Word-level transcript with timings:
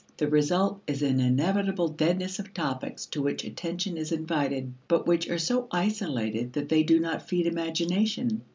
The 0.17 0.27
result 0.27 0.81
is 0.87 1.03
an 1.03 1.19
inevitable 1.19 1.87
deadness 1.89 2.39
of 2.39 2.55
topics 2.55 3.05
to 3.05 3.21
which 3.21 3.45
attention 3.45 3.97
is 3.97 4.11
invited, 4.11 4.73
but 4.87 5.05
which 5.05 5.29
are 5.29 5.37
so 5.37 5.67
isolated 5.71 6.53
that 6.53 6.69
they 6.69 6.81
do 6.81 6.99
not 6.99 7.29
feed 7.29 7.45
imagination. 7.45 8.41